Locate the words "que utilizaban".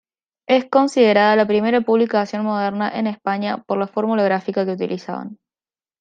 4.65-5.37